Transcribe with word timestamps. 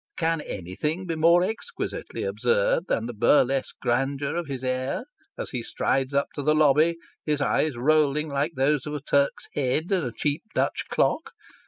Can 0.17 0.41
anything 0.41 1.05
be 1.05 1.15
more 1.15 1.43
exquisitely 1.43 2.23
absurd 2.23 2.85
than 2.87 3.05
the 3.05 3.13
burlesque 3.13 3.75
grandeur 3.83 4.33
of 4.35 4.47
his 4.47 4.63
air, 4.63 5.03
as 5.37 5.51
he 5.51 5.61
strides 5.61 6.15
up 6.15 6.29
to 6.33 6.41
the 6.41 6.55
lobby, 6.55 6.95
his 7.23 7.39
eyes 7.39 7.77
rolling 7.77 8.27
like 8.27 8.53
those 8.55 8.87
of 8.87 8.95
a 8.95 8.99
Turk's 9.01 9.47
head 9.53 9.91
in 9.91 10.03
a 10.03 10.11
cheap 10.11 10.41
Dutch 10.55 10.85
clock 10.89 11.33